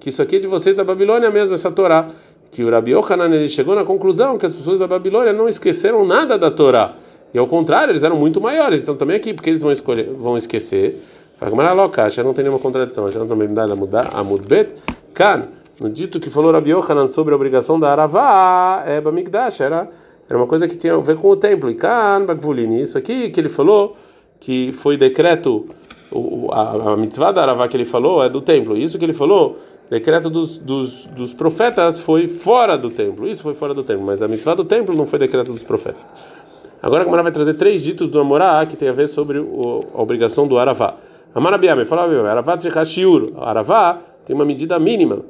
que 0.00 0.08
isso 0.08 0.20
aqui 0.20 0.36
é 0.36 0.38
de 0.38 0.46
vocês 0.46 0.74
da 0.74 0.84
Babilônia 0.84 1.30
mesmo, 1.30 1.54
essa 1.54 1.70
Torá. 1.70 2.08
Que 2.50 2.62
o 2.62 2.70
Rabi 2.70 2.92
Yohanan 2.92 3.34
ele 3.34 3.48
chegou 3.48 3.74
na 3.74 3.84
conclusão 3.84 4.36
que 4.36 4.46
as 4.46 4.54
pessoas 4.54 4.78
da 4.78 4.86
Babilônia 4.86 5.32
não 5.32 5.48
esqueceram 5.48 6.06
nada 6.06 6.38
da 6.38 6.50
Torá. 6.50 6.94
E 7.34 7.38
ao 7.38 7.48
contrário, 7.48 7.90
eles 7.90 8.04
eram 8.04 8.16
muito 8.16 8.40
maiores. 8.40 8.80
Então 8.80 8.94
também 8.94 9.16
aqui, 9.16 9.34
porque 9.34 9.50
eles 9.50 9.60
vão 9.60 9.72
escolher, 9.72 10.08
vão 10.08 10.36
esquecer. 10.36 11.02
já 12.10 12.22
não 12.22 12.32
tem 12.32 12.44
nenhuma 12.44 12.60
contradição. 12.60 13.10
Já 13.10 13.18
não 13.18 13.26
também 13.26 13.52
dá 13.52 13.64
a 13.64 13.76
mudar 13.76 14.10
a 14.14 14.22
mudbet. 14.22 14.74
Kan, 15.12 15.48
no 15.80 15.90
dito 15.90 16.20
que 16.20 16.30
falou 16.30 16.52
Rabi 16.52 16.70
Yohanan 16.70 17.08
sobre 17.08 17.34
a 17.34 17.36
obrigação 17.36 17.78
da 17.78 17.90
Aravá, 17.90 18.84
é 18.86 19.00
Bamigdash, 19.00 19.60
era 19.60 19.90
era 20.28 20.38
uma 20.38 20.46
coisa 20.46 20.66
que 20.66 20.76
tinha 20.76 20.94
a 20.94 20.98
ver 20.98 21.16
com 21.16 21.28
o 21.28 21.36
templo. 21.36 21.70
E 21.70 21.74
Kan 21.74 22.24
Bagvulini, 22.24 22.82
isso 22.82 22.96
aqui 22.96 23.30
que 23.30 23.40
ele 23.40 23.48
falou 23.48 23.96
que 24.40 24.72
foi 24.72 24.96
decreto 24.96 25.66
a, 26.52 26.92
a 26.92 26.96
mitzvah 26.96 27.32
da 27.32 27.42
Aravá 27.42 27.68
que 27.68 27.76
ele 27.76 27.84
falou 27.84 28.22
é 28.22 28.28
do 28.28 28.40
templo. 28.40 28.76
Isso 28.76 28.98
que 28.98 29.04
ele 29.04 29.12
falou 29.12 29.58
decreto 29.90 30.30
dos, 30.30 30.56
dos, 30.56 31.06
dos 31.06 31.34
profetas 31.34 31.98
foi 31.98 32.26
fora 32.26 32.78
do 32.78 32.90
templo. 32.90 33.28
Isso 33.28 33.42
foi 33.42 33.54
fora 33.54 33.74
do 33.74 33.82
templo, 33.82 34.04
mas 34.04 34.22
a 34.22 34.28
mitzvah 34.28 34.54
do 34.54 34.64
templo 34.64 34.96
não 34.96 35.06
foi 35.06 35.18
decreto 35.18 35.52
dos 35.52 35.62
profetas. 35.62 36.12
Agora 36.84 37.00
a 37.00 37.04
Gemara 37.06 37.22
vai 37.22 37.32
trazer 37.32 37.54
três 37.54 37.82
ditos 37.82 38.10
do 38.10 38.20
Amorá 38.20 38.66
que 38.66 38.76
tem 38.76 38.90
a 38.90 38.92
ver 38.92 39.08
sobre 39.08 39.38
o, 39.38 39.80
a 39.94 40.02
obrigação 40.02 40.46
do 40.46 40.58
Aravá. 40.58 40.96
Amarabiame, 41.34 41.86
fala 41.86 42.02
Aravá 42.30 42.58
Tzechashiur. 42.58 43.32
Aravá 43.38 44.00
tem 44.26 44.36
uma 44.36 44.44
medida 44.44 44.78
mínima. 44.78 45.20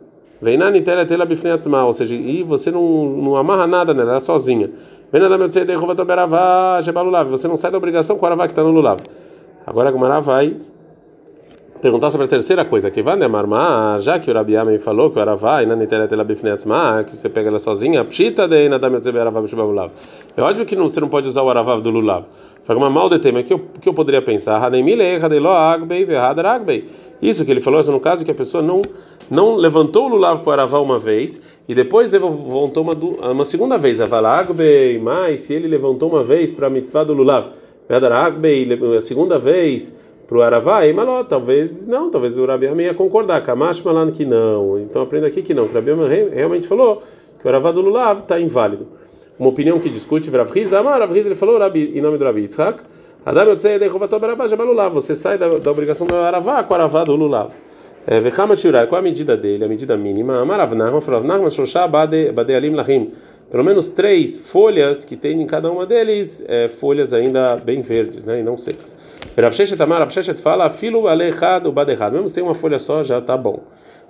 Veinani 0.43 0.81
tela 0.81 1.07
tela 1.07 1.25
bifneatzma, 1.25 1.85
ou 1.85 1.93
seja, 1.93 2.13
e 2.13 2.43
você 2.43 2.73
não, 2.73 2.83
não 3.05 3.37
amarra 3.37 3.69
nada 3.69 3.95
nela, 3.95 4.09
ela 4.09 4.17
é 4.17 4.21
sozinha. 4.21 4.69
Você 7.31 7.47
não 7.47 7.57
sai 7.57 7.71
da 7.71 7.79
obrigação 7.79 8.19
com 8.19 8.25
o 8.25 8.27
Aravá 8.27 8.47
que 8.47 8.53
está 8.53 8.65
no 8.65 8.73
Lulav. 8.73 8.99
Agora 9.65 9.91
a 9.91 9.93
Gemara 9.93 10.21
vai 10.21 10.57
perguntar 11.85 12.09
sobre 12.09 12.25
a 12.25 12.29
terceira 12.29 12.65
coisa, 12.65 12.91
que 12.91 13.03
vai 13.03 13.15
marmar, 13.29 14.01
já 14.01 14.19
que 14.19 14.31
o 14.31 14.33
Rabi 14.33 14.57
Amen 14.57 14.79
falou 14.79 15.11
que 15.11 15.19
o 15.19 15.21
Aravá, 15.21 15.63
e 15.63 15.67
na 15.67 15.75
ela 15.75 17.05
que 17.05 17.15
você 17.15 17.29
pega 17.29 17.51
ela 17.51 17.59
sozinha, 17.59 18.03
pshita 18.07 18.49
de 18.49 18.71
É 20.35 20.41
óbvio 20.41 20.65
que 20.65 20.75
não, 20.75 20.89
você 20.89 20.99
não 20.99 21.09
pode 21.11 21.29
usar 21.29 21.43
o 21.43 21.51
Aravá 21.51 21.77
do 21.77 21.91
Lulav. 21.91 22.25
Fala 22.65 22.79
uma 22.79 22.89
mal 22.89 23.11
de 23.11 23.19
tema 23.19 23.43
que 23.43 23.53
eu 23.53 23.61
que 23.83 23.87
eu 23.87 23.93
poderia 23.93 24.23
pensar, 24.23 24.63
Isso 27.21 27.45
que 27.45 27.51
ele 27.51 27.61
falou, 27.61 27.79
isso 27.83 27.93
no 27.93 28.01
caso 28.01 28.25
que 28.25 28.31
a 28.31 28.35
pessoa 28.35 28.63
não 28.63 28.81
não 29.31 29.57
levantou 29.57 30.07
o 30.07 30.09
lulav 30.09 30.41
para 30.41 30.49
o 30.49 30.53
aravá 30.53 30.81
uma 30.81 30.99
vez 30.99 31.43
e 31.69 31.75
depois 31.75 32.11
levantou 32.11 32.83
uma, 32.83 32.95
uma 33.31 33.45
segunda 33.45 33.77
vez, 33.77 34.01
avalagbei, 34.01 34.99
mas 34.99 35.43
se 35.43 35.53
ele 35.53 35.69
levantou 35.69 36.09
uma 36.09 36.25
vez 36.25 36.51
para 36.51 36.67
a 36.67 36.71
mitzvah 36.71 37.05
do 37.05 37.13
lulav, 37.13 37.49
a 38.97 39.01
segunda 39.03 39.39
vez 39.39 40.03
para 40.27 40.39
o 40.39 40.43
Aravá, 40.43 40.81
Maló, 40.95 41.23
talvez 41.23 41.87
não, 41.87 42.11
talvez 42.11 42.39
o 42.39 42.47
Rabi 42.47 42.67
ia 42.67 42.95
concordar, 42.95 43.43
Kamash 43.43 43.83
Malan 43.83 44.11
que 44.11 44.25
não. 44.25 44.79
Então 44.81 45.03
aprenda 45.03 45.27
aqui 45.27 45.43
que 45.43 45.53
não, 45.53 45.69
que 45.69 45.73
o 45.73 45.75
Rabi 45.75 45.91
realmente 46.33 46.67
falou 46.67 47.03
que 47.39 47.47
o 47.47 47.49
Aravá 47.49 47.71
do 47.73 47.81
Lulav 47.83 48.21
está 48.21 48.41
inválido. 48.41 48.87
Uma 49.39 49.49
opinião 49.49 49.79
que 49.79 49.91
discute, 49.91 50.31
Rav 50.31 50.51
Riz, 50.51 50.71
Rav 50.71 51.13
Riz 51.13 51.27
ele 51.27 51.35
falou 51.35 51.59
Rabi, 51.59 51.93
em 51.95 52.01
nome 52.01 52.17
do 52.17 52.25
Rabi 52.25 52.43
Yitzhak, 52.43 52.83
Adam 53.27 53.53
Yotzei 53.53 53.79
Dechovato 53.79 54.19
Barabá 54.19 54.47
Jabalulav, 54.47 54.93
você 54.93 55.15
sai 55.15 55.37
da, 55.37 55.49
da 55.49 55.71
obrigação 55.71 56.07
do 56.07 56.15
Aravá 56.15 56.63
com 56.63 56.73
o 56.73 56.77
Aravá 56.77 57.05
do 57.05 57.17
Lulav. 57.17 57.51
É, 58.07 58.21
Vekama 58.21 58.55
Shirai, 58.55 58.87
qual 58.87 58.99
a 58.99 59.03
medida 59.03 59.35
dele? 59.35 59.65
A 59.65 59.69
medida 59.69 59.97
mínima. 59.97 60.41
Amarav 60.41 60.75
Nachman 60.75 61.01
falou, 61.01 61.25
Nachman 61.25 61.49
Shoshá 61.49 61.89
Bade 61.89 62.55
Alim 62.55 62.75
Lahim. 62.75 63.13
Pelo 63.51 63.65
menos 63.65 63.91
três 63.91 64.37
folhas 64.37 65.07
que 65.07 65.17
tem 65.17 65.41
em 65.41 65.47
cada 65.47 65.71
uma 65.71 65.87
deles, 65.87 66.45
é, 66.47 66.69
folhas 66.69 67.15
ainda 67.15 67.57
bem 67.57 67.81
verdes, 67.81 68.25
né, 68.25 68.41
e 68.41 68.43
não 68.43 68.59
secas. 68.59 68.97
Rav 69.37 69.53
Sheshet 69.55 69.83
Amar, 69.83 70.01
Rav 70.01 70.13
fala, 70.43 70.71
filo 70.71 71.09
alechad 71.09 71.67
o 71.67 71.73
badechad. 71.73 72.13
Mesmo 72.13 72.29
se 72.29 72.35
tem 72.35 72.45
uma 72.45 72.55
folha 72.55 72.79
só, 72.79 73.03
já 73.03 73.19
está 73.19 73.37
bom. 73.37 73.61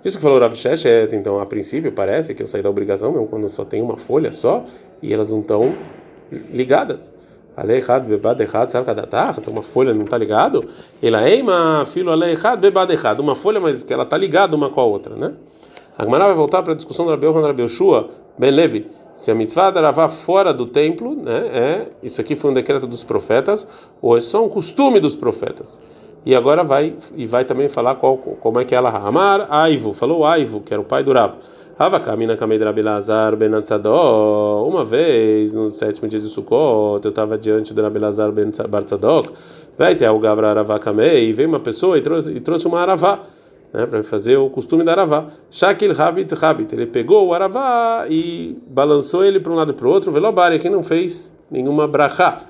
Isso 0.05 0.19
que 0.19 0.23
falou 0.23 0.39
Rav 0.39 0.55
Sheshet, 0.55 1.15
então, 1.15 1.41
a 1.41 1.47
princípio, 1.47 1.93
parece 1.93 2.35
que 2.35 2.43
eu 2.43 2.47
saí 2.47 2.63
da 2.63 2.69
obrigação, 2.69 3.13
mesmo 3.13 3.27
quando 3.27 3.49
só 3.49 3.65
tem 3.65 3.81
uma 3.81 3.97
folha 3.97 4.33
só, 4.33 4.65
e 5.03 5.13
elas 5.13 5.31
não 5.31 5.41
estão 5.41 5.75
ligadas. 6.51 7.13
Alechad 7.57 8.05
bebadechad, 8.07 8.71
sabe 8.71 8.85
cada 8.85 9.07
tarra? 9.07 9.41
Se 9.41 9.49
uma 9.49 9.63
folha 9.63 9.95
não 9.95 10.05
está 10.05 10.19
ligado, 10.19 10.69
ela 11.03 11.29
eima 11.29 11.87
filo 11.87 12.11
alechad 12.11 12.61
bebadechad. 12.61 13.21
Uma 13.21 13.35
folha, 13.35 13.61
mas 13.61 13.83
que 13.83 13.93
ela 13.93 14.03
está 14.03 14.19
ligada 14.19 14.57
uma 14.57 14.71
com 14.71 14.81
a 14.81 14.85
outra, 14.85 15.15
né? 15.15 15.33
A 15.97 16.05
Gemara 16.05 16.27
vai 16.27 16.35
voltar 16.35 16.63
para 16.63 16.73
a 16.73 16.77
discussão 16.77 17.07
do 17.07 17.13
Yohanan 17.25 17.47
Rabi 17.47 17.63
Yoshua, 17.63 18.09
Ben 18.37 18.51
Levi. 18.51 18.87
Se 19.15 19.31
a 19.31 19.35
mitzvah 19.35 19.71
da 19.71 19.81
Ravá 19.81 20.09
fora 20.09 20.53
do 20.53 20.67
templo, 20.67 21.15
né, 21.15 21.47
é, 21.53 21.87
isso 22.03 22.21
aqui 22.21 22.35
foi 22.35 22.51
um 22.51 22.55
decreto 22.55 22.87
dos 22.87 23.05
profetas, 23.05 23.69
ou 24.03 24.17
é 24.17 24.21
só 24.21 24.45
um 24.45 24.49
costume 24.49 24.99
dos 24.99 25.15
profetas. 25.15 25.81
E 26.27 26.35
agora 26.35 26.65
vai 26.65 26.95
e 27.17 27.27
vai 27.27 27.45
também 27.45 27.69
falar 27.69 27.95
qual, 27.97 28.17
como 28.17 28.59
é 28.59 28.65
que 28.65 28.75
ela 28.75 28.91
Amar 28.91 29.47
Aivo, 29.51 29.93
falou 29.93 30.25
Aivo, 30.25 30.61
que 30.61 30.73
era 30.73 30.81
o 30.81 30.85
pai 30.85 31.05
do 31.05 31.13
Rav. 31.13 31.35
Avakamina 31.79 32.37
Kamedra 32.37 32.73
Belazar 32.73 33.37
Ben 33.37 33.53
Atzadok. 33.55 34.69
Uma 34.69 34.85
vez, 34.85 35.53
no 35.53 35.71
sétimo 35.71 36.09
dia 36.09 36.21
de 36.21 36.29
Sukkot, 36.29 37.05
eu 37.05 37.11
estava 37.11 37.37
diante 37.37 37.75
do 37.75 37.83
Rabelazar 37.83 38.31
Ben 38.31 38.51
Bartzadok. 38.69 39.33
Vai 39.77 39.97
ter 39.97 40.09
o 40.09 40.19
Gavra 40.21 40.51
Aravakamei. 40.51 41.29
E 41.29 41.33
veio 41.33 41.49
uma 41.49 41.59
pessoa 41.59 41.99
e 41.99 42.01
trouxe, 42.01 42.31
e 42.31 42.41
trouxe 42.41 42.67
uma 42.67 42.81
aravá. 42.81 43.21
Né, 43.75 43.87
para 43.87 44.05
fazer 44.05 44.37
o 44.37 44.49
costume 44.49 44.85
da 44.85 44.93
aravá. 44.93 45.27
Shakil 45.51 46.01
Habit 46.01 46.33
Habit. 46.41 46.73
Ele 46.73 46.87
pegou 46.87 47.27
o 47.27 47.35
aravá 47.35 48.07
e 48.09 48.57
balançou 48.69 49.25
ele 49.25 49.41
para 49.41 49.51
um 49.53 49.57
lado 49.57 49.73
e 49.73 49.75
para 49.75 49.89
o 49.89 49.91
outro. 49.91 50.13
Velobari, 50.13 50.61
que 50.61 50.71
não 50.71 50.85
fez 50.85 51.37
nenhuma 51.51 51.89
brachá, 51.89 52.43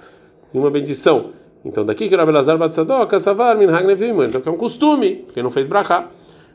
nenhuma 0.53 0.71
bendição. 0.71 1.31
Então 1.65 1.83
daqui 1.83 2.11
que 2.11 2.15
Rabelazar 2.15 2.59
Bartzadok, 2.59 3.19
Savar 3.19 3.57
Min 3.57 3.71
Hagnevim. 3.71 4.23
Então 4.25 4.43
é 4.45 4.51
um 4.51 4.59
costume, 4.59 5.25
porque 5.25 5.43
não 5.43 5.51
fez 5.51 5.67
brachá. 5.67 6.09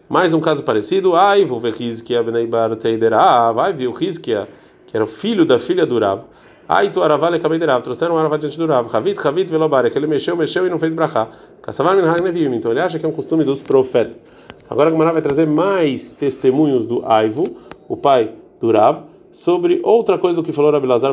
Mais 0.08 0.34
um 0.34 0.40
caso 0.40 0.62
parecido, 0.62 1.16
ai, 1.16 1.46
vou 1.46 1.60
ver 1.60 1.74
Rizkia 1.74 2.22
Beneibar 2.22 2.76
Teiderav, 2.76 3.56
vai 3.56 3.74
ver 3.74 3.88
o 3.88 3.92
Rizkia, 3.92 4.48
que 4.86 4.96
era 4.96 5.04
o 5.04 5.08
filho 5.08 5.46
da 5.46 5.58
filha 5.58 5.86
do 5.86 6.00
Rav. 6.00 6.24
Ai, 6.68 6.92
tu 6.92 7.02
Araval 7.02 7.34
e 7.34 7.40
Kabederav, 7.40 7.82
trouxeram 7.82 8.14
o 8.14 8.18
Araval 8.18 8.38
diante 8.38 8.58
do 8.58 8.68
Rav. 8.68 8.88
Ravit, 8.88 9.20
Ravit, 9.20 9.50
Velobare, 9.50 9.90
que 9.90 9.98
ele 9.98 10.06
mexeu, 10.06 10.36
mexeu 10.36 10.66
e 10.68 10.70
não 10.70 10.78
fez 10.78 10.94
brachá. 10.94 11.28
Kassavar 11.62 11.96
Minhag 11.96 12.22
Nevim, 12.22 12.56
então 12.56 12.72
ele 12.72 12.82
acha 12.82 13.00
que 13.00 13.06
é 13.06 13.10
um 13.10 13.12
costume 13.12 13.44
dos 13.44 13.62
profetas. 13.62 14.22
Agora 14.70 14.90
o 14.90 14.92
Gamara 14.92 15.14
vai 15.14 15.22
trazer 15.22 15.48
mais 15.48 16.14
testemunhos 16.14 16.86
do 16.86 17.04
Aivo, 17.06 17.46
o 17.88 17.98
pai 17.98 18.32
do 18.60 18.72
Rav, 18.72 19.04
sobre 19.32 19.80
outra 19.84 20.18
coisa 20.18 20.36
do 20.38 20.44
que 20.44 20.54
falou 20.54 20.72
Rabilazar 20.72 21.12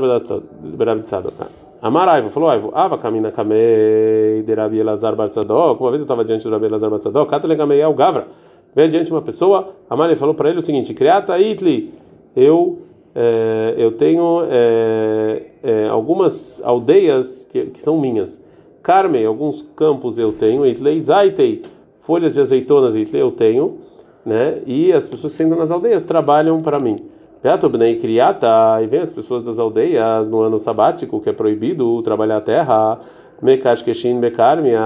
Berabitzadok. 0.60 1.34
Amar 1.80 2.08
Aivo, 2.08 2.30
falou 2.30 2.48
Aivo, 2.48 2.70
Ava 2.74 2.98
Kamina 2.98 3.30
Kamei 3.30 4.42
de 4.44 4.54
Rabi 4.54 4.78
Elazar 4.78 5.14
Bartzadok. 5.14 5.80
Uma 5.80 5.90
vez 5.90 6.00
eu 6.00 6.04
estava 6.04 6.24
diante 6.24 6.44
do 6.44 6.50
Rabi 6.50 6.66
Elazar 6.66 6.90
Bartzadok, 6.90 7.30
Katale 7.30 7.56
Kamei 7.56 7.80
é 7.80 7.88
o 7.88 7.94
Gavra 7.94 8.28
veio 8.76 8.88
adiante 8.88 9.10
uma 9.10 9.22
pessoa, 9.22 9.74
a 9.88 9.96
Mari 9.96 10.14
falou 10.16 10.34
para 10.34 10.50
ele 10.50 10.58
o 10.58 10.62
seguinte: 10.62 10.92
Criata 10.92 11.40
Itli, 11.40 11.94
eu 12.36 12.80
é, 13.14 13.74
eu 13.78 13.92
tenho 13.92 14.42
é, 14.50 15.46
é, 15.62 15.88
algumas 15.88 16.60
aldeias 16.62 17.44
que, 17.44 17.64
que 17.66 17.80
são 17.80 17.98
minhas. 17.98 18.38
Carmei, 18.82 19.24
alguns 19.24 19.62
campos 19.62 20.18
eu 20.18 20.30
tenho. 20.32 20.66
Itlei 20.66 21.00
Zaitei, 21.00 21.62
folhas 22.06 22.34
de 22.34 22.40
azeitonas 22.40 22.94
eu 23.12 23.32
tenho, 23.32 23.78
né? 24.24 24.60
E 24.64 24.92
as 24.92 25.06
pessoas 25.06 25.36
que 25.36 25.44
nas 25.44 25.72
aldeias 25.72 26.04
trabalham 26.04 26.62
para 26.62 26.78
mim. 26.78 26.96
Beato 27.42 27.68
Bnei 27.68 27.96
Criata, 27.96 28.80
e 28.80 28.86
vem 28.86 29.00
as 29.00 29.10
pessoas 29.10 29.42
das 29.42 29.58
aldeias 29.58 30.28
no 30.28 30.40
ano 30.40 30.58
sabático, 30.60 31.20
que 31.20 31.28
é 31.28 31.32
proibido 31.32 32.00
trabalhar 32.02 32.36
a 32.36 32.40
terra. 32.40 33.00
Mekash 33.42 33.82
Keshin 33.82 34.20
Bekarmia, 34.20 34.80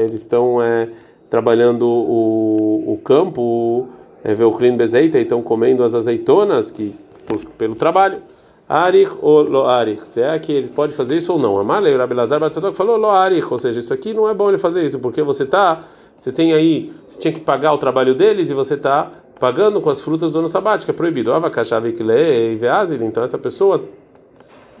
eles 0.00 0.20
estão 0.20 0.60
é, 0.60 0.90
trabalhando 1.30 1.86
o, 1.86 2.92
o 2.92 2.98
campo, 2.98 3.86
é, 4.22 4.34
Veuchlin 4.34 4.76
Bezeita, 4.76 5.18
estão 5.18 5.40
comendo 5.42 5.82
as 5.82 5.94
azeitonas 5.94 6.70
que 6.70 6.94
por, 7.26 7.38
pelo 7.50 7.74
trabalho. 7.74 8.18
Arich 8.68 9.12
ou 9.22 9.42
lo 9.42 9.64
arich, 9.68 10.06
se 10.08 10.20
é 10.20 10.36
que 10.40 10.50
ele 10.50 10.68
pode 10.68 10.92
fazer 10.92 11.16
isso 11.16 11.32
ou 11.32 11.38
não. 11.38 11.56
Amarle, 11.56 11.94
o 11.94 11.98
Rabelazar 11.98 12.40
Batzadok 12.40 12.76
falou 12.76 12.96
lo 12.96 13.08
arich, 13.08 13.46
ou 13.48 13.58
seja, 13.60 13.78
isso 13.78 13.94
aqui 13.94 14.12
não 14.12 14.28
é 14.28 14.34
bom 14.34 14.48
ele 14.48 14.58
fazer 14.58 14.84
isso, 14.84 14.98
porque 14.98 15.22
você 15.22 15.46
tá, 15.46 15.84
você 16.18 16.32
tem 16.32 16.52
aí, 16.52 16.92
você 17.06 17.20
tinha 17.20 17.32
que 17.32 17.40
pagar 17.40 17.72
o 17.72 17.78
trabalho 17.78 18.14
deles 18.14 18.50
e 18.50 18.54
você 18.54 18.74
está 18.74 19.10
pagando 19.38 19.80
com 19.80 19.90
as 19.90 20.00
frutas 20.00 20.32
do 20.32 20.38
ano 20.38 20.48
sabático, 20.48 20.90
é 20.90 20.94
proibido. 20.94 21.30
Então 23.02 23.22
essa 23.22 23.38
pessoa 23.38 23.84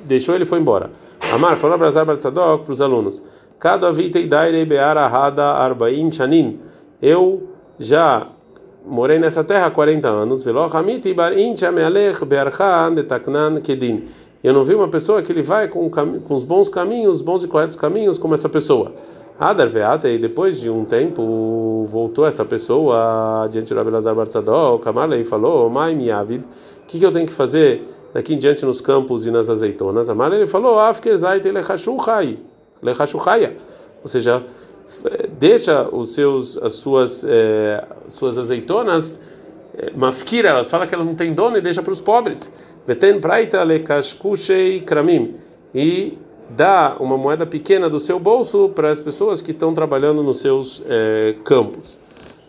deixou 0.04 0.34
ele 0.34 0.44
foi 0.44 0.58
embora. 0.58 0.90
Amar 1.32 1.56
falou 1.56 1.72
Rabelazar 1.72 2.06
Batzadok 2.06 2.64
para 2.64 2.72
os 2.72 2.80
alunos. 2.80 3.22
Cada 3.58 3.92
vitei 3.92 4.26
daire 4.26 4.64
beara 4.64 5.06
hada 5.06 5.44
arbaim. 5.44 6.10
Eu 7.00 7.48
já 7.78 8.28
morei 8.84 9.18
nessa 9.18 9.42
terra 9.42 9.66
há 9.66 9.70
40 9.70 10.08
anos. 10.08 10.42
Velo 10.42 10.64
hamiti 10.72 11.12
bar 11.12 11.36
incha 11.36 11.72
mealech 11.72 12.24
bearchan 12.24 12.94
detaknan 12.94 13.60
kedin. 13.60 14.08
Eu 14.44 14.52
não 14.52 14.64
vi 14.64 14.74
uma 14.74 14.88
pessoa 14.88 15.22
que 15.22 15.32
ele 15.32 15.42
vai 15.42 15.66
com, 15.68 15.90
com 15.90 16.34
os 16.34 16.44
bons 16.44 16.68
caminhos, 16.68 17.20
bons 17.20 17.42
e 17.42 17.48
corretos 17.48 17.74
caminhos, 17.74 18.16
como 18.16 18.34
essa 18.34 18.48
pessoa. 18.48 18.92
Adar 19.38 19.68
veata, 19.68 20.08
e 20.08 20.18
depois 20.18 20.58
de 20.60 20.70
um 20.70 20.84
tempo 20.84 21.86
voltou 21.90 22.26
essa 22.26 22.44
pessoa 22.44 23.46
diante 23.50 23.74
do 23.74 23.78
Abelazar 23.78 24.14
Barzadó, 24.14 24.76
o 24.76 24.78
Kamarley 24.78 25.24
falou: 25.24 25.68
Mai 25.68 25.94
miavid, 25.94 26.42
o 26.42 26.86
que, 26.86 26.98
que 26.98 27.04
eu 27.04 27.12
tenho 27.12 27.26
que 27.26 27.32
fazer 27.32 27.86
daqui 28.14 28.34
em 28.34 28.38
diante 28.38 28.64
nos 28.64 28.80
campos 28.80 29.26
e 29.26 29.30
nas 29.30 29.50
azeitonas? 29.50 30.08
Amarley 30.08 30.40
ele 30.40 30.46
falou: 30.46 30.78
Afker 30.78 31.16
zait 31.16 31.44
elechashuchai 31.44 32.38
lechashuchaya, 32.82 33.56
ou 34.02 34.08
seja, 34.08 34.42
deixa 35.38 35.88
os 35.94 36.14
seus, 36.14 36.56
as 36.58 36.74
suas, 36.74 37.24
é, 37.24 37.84
suas 38.08 38.38
azeitonas 38.38 39.26
é, 39.76 39.90
mafkira, 39.94 40.50
ela 40.50 40.64
fala 40.64 40.86
que 40.86 40.94
elas 40.94 41.06
não 41.06 41.14
têm 41.14 41.32
dono 41.32 41.56
e 41.56 41.60
deixa 41.60 41.82
para 41.82 41.92
os 41.92 42.00
pobres. 42.00 42.52
Veten 42.86 43.20
praita 43.20 43.62
lekashkushei 43.62 44.80
kramim 44.80 45.36
e 45.74 46.18
dá 46.50 46.96
uma 47.00 47.16
moeda 47.16 47.46
pequena 47.46 47.88
do 47.88 47.98
seu 47.98 48.18
bolso 48.18 48.70
para 48.74 48.90
as 48.90 49.00
pessoas 49.00 49.42
que 49.42 49.50
estão 49.50 49.74
trabalhando 49.74 50.22
nos 50.22 50.40
seus 50.40 50.82
é, 50.88 51.34
campos. 51.44 51.98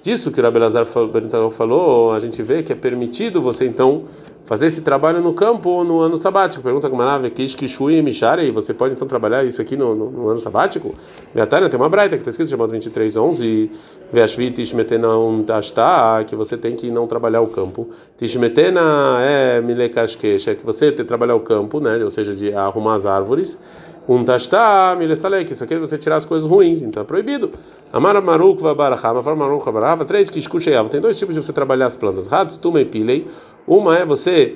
Disso 0.01 0.31
que 0.31 0.39
o 0.39 0.43
Rabelazar 0.43 0.85
falou, 0.85 2.13
a 2.13 2.19
gente 2.19 2.41
vê 2.41 2.63
que 2.63 2.71
é 2.71 2.75
permitido 2.75 3.41
você 3.41 3.65
então 3.65 4.05
fazer 4.47 4.67
esse 4.67 4.81
trabalho 4.81 5.21
no 5.21 5.33
campo 5.33 5.69
ou 5.69 5.83
no 5.83 5.99
ano 5.99 6.17
sabático. 6.17 6.63
Pergunta 6.63 6.89
como 6.89 7.03
nave 7.03 7.29
que 7.29 7.45
Kishui 7.45 7.95
e 7.97 8.51
você 8.51 8.73
pode 8.73 8.93
então 8.93 9.05
trabalhar 9.05 9.43
isso 9.43 9.61
aqui 9.61 9.75
no, 9.75 9.93
no, 9.93 10.09
no 10.09 10.29
ano 10.29 10.39
sabático? 10.39 10.95
Beatana 11.35 11.67
tem 11.67 11.77
uma 11.77 11.89
braita 11.89 12.15
que 12.15 12.21
está 12.21 12.29
escrito 12.29 12.49
chamado 12.49 12.69
2311, 12.69 13.69
Veashvit 14.11 14.55
Tishmetena 14.55 15.17
um 15.17 15.43
Tashta, 15.43 16.23
que 16.25 16.33
você 16.33 16.55
tem 16.55 16.77
que 16.77 16.89
não 16.89 17.05
trabalhar 17.05 17.41
o 17.41 17.47
campo. 17.47 17.89
Tishmetena 18.17 19.17
é 19.19 19.61
é 19.61 20.55
que 20.55 20.65
você 20.65 20.93
tem 20.93 21.03
que 21.03 21.03
trabalhar 21.03 21.35
o 21.35 21.41
campo, 21.41 21.81
né? 21.81 22.01
Ou 22.01 22.09
seja, 22.09 22.33
de 22.33 22.53
arrumar 22.53 22.95
as 22.95 23.05
árvores. 23.05 23.59
Um 24.07 24.23
tastá, 24.23 24.95
milesalek, 24.97 25.51
isso 25.51 25.63
aqui 25.65 25.73
é 25.73 25.79
você 25.79 25.97
tirar 25.97 26.15
as 26.15 26.23
coisas 26.23 26.49
ruins, 26.49 26.81
então 26.81 27.03
é 27.03 27.05
proibido. 27.05 27.51
Amara 27.91 28.21
maruk 28.21 28.61
vabarachá, 28.61 29.13
forma 29.21 29.45
maruk 29.45 29.65
vabarachá, 29.65 30.05
três 30.05 30.29
que 30.29 30.39
escucheiava. 30.39 30.87
Tem 30.87 31.01
dois 31.01 31.19
tipos 31.19 31.35
de 31.35 31.43
você 31.43 31.51
trabalhar 31.51 31.87
as 31.87 31.97
plantas. 31.97 32.27
Rads, 32.27 32.55
tuma 32.55 32.79
e 32.79 32.85
pilei. 32.85 33.27
Uma 33.67 33.97
é 33.97 34.05
você 34.05 34.55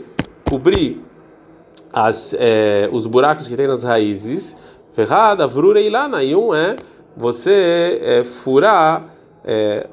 cobrir 0.50 1.03
as, 1.91 2.34
é, 2.39 2.89
os 2.93 3.05
buracos 3.05 3.46
que 3.46 3.58
tem 3.58 3.67
nas 3.67 3.84
raízes. 3.84 4.58
Ferrada, 4.93 5.46
vrura 5.48 5.81
e 5.81 5.89
lana. 5.89 6.24
E 6.24 6.34
um 6.34 6.53
é 6.55 6.77
você 7.17 8.00
é, 8.01 8.24
furar 8.24 9.05
é, 9.43 9.86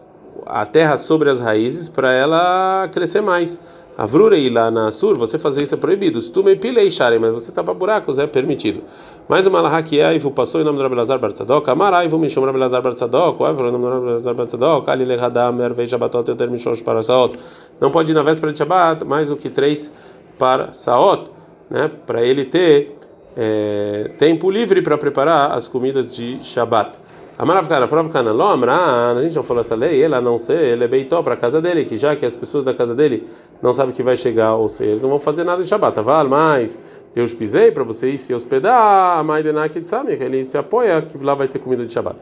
a 0.47 0.65
terra 0.67 0.97
sobre 0.99 1.31
as 1.31 1.41
raízes 1.41 1.89
para 1.89 2.13
ela 2.13 2.89
crescer 2.93 3.23
mais. 3.23 3.61
Avrurei 3.99 4.49
lá 4.49 4.71
na 4.71 4.93
Sur, 4.93 5.19
você 5.19 5.41
fazer 5.41 5.65
isso 5.65 5.75
é 5.75 5.77
proibido. 5.77 6.23
Se 6.23 6.31
tu 6.31 6.45
pilei 6.45 6.89
sharei, 6.89 7.19
mas 7.19 7.33
você 7.33 7.51
tapa 7.51 7.75
buracos, 7.75 8.21
é 8.21 8.29
permitido. 8.29 8.85
Mais 9.29 9.45
uma 9.45 9.61
lahá 9.61 9.83
que 9.83 9.99
é, 9.99 10.17
passou 10.31 10.61
em 10.61 10.65
nome 10.65 10.79
do 10.79 10.85
Rabelazar 10.85 11.19
Bartzadok, 11.19 11.69
Amaraivu 11.69 12.17
me 12.17 12.31
chama 12.31 12.47
Rabelazar 12.47 12.81
Bartzadok, 12.81 13.43
Aivu 13.43 13.61
em 13.67 13.73
nome 13.73 13.85
do 13.85 13.91
Rabelazar 13.91 14.35
Bartzadok, 14.37 14.89
Ali 14.89 15.05
lehadam, 15.05 15.61
ervei 15.65 15.85
Shabbatot, 15.89 16.29
eu 16.29 16.37
termino 16.37 16.63
para 16.85 17.03
Saot. 17.03 17.37
Não 17.81 17.91
pode 17.91 18.13
ir 18.13 18.15
na 18.15 18.23
véspera 18.23 18.53
de 18.53 18.59
Shabbat 18.59 19.05
mais 19.05 19.27
do 19.31 19.37
que 19.37 19.51
três 19.51 19.93
para 20.39 20.73
Saot, 20.73 21.29
né? 21.69 21.91
Para 22.07 22.23
ele 22.23 22.45
ter 22.45 22.97
é, 23.37 24.13
tempo 24.17 24.49
livre 24.49 24.81
para 24.81 24.97
preparar 24.97 25.51
as 25.51 25.67
comidas 25.67 26.15
de 26.15 26.39
Shabbat. 26.41 26.97
Amaravkana, 27.39 27.87
Faravkana, 27.87 28.33
Lo 28.33 28.43
Amran, 28.43 29.17
a 29.17 29.23
gente 29.23 29.37
não 29.37 29.45
falou 29.45 29.61
essa 29.61 29.77
lei, 29.77 30.03
ela 30.03 30.21
não 30.21 30.37
ser, 30.39 30.61
ele 30.61 30.83
é 30.83 30.89
beitó 30.89 31.23
para 31.23 31.35
a 31.35 31.37
casa 31.37 31.63
dele, 31.63 31.85
que 31.85 31.97
já 31.97 32.17
que 32.17 32.27
as 32.27 32.35
pessoas 32.35 32.65
da 32.65 32.75
casa 32.75 32.97
dele 32.97 33.29
não 33.63 33.73
sabem 33.73 33.95
que 33.95 34.03
vai 34.03 34.17
chegar, 34.17 34.55
ou 34.55 34.69
seja, 34.69 34.91
eles 34.91 35.03
não 35.03 35.11
vão 35.11 35.21
fazer 35.21 35.45
nada 35.45 35.63
de 35.63 35.69
Shabbat, 35.69 36.01
vale, 36.01 36.29
mas 36.29 36.79
eu 37.15 37.25
os 37.25 37.35
pisei 37.35 37.73
para 37.73 37.83
você 37.83 38.11
ir 38.11 38.19
se 38.19 38.33
hospedar, 38.33 39.25
Maidenak 39.25 39.81
Tzami, 39.81 40.17
que 40.17 40.23
ele 40.23 40.45
se 40.45 40.57
apoia 40.57 41.03
que 41.03 41.19
lá 41.19 41.35
vai 41.35 41.49
ter 41.49 41.59
comida 41.59 41.85
de 41.85 41.93
Shabbat. 41.93 42.17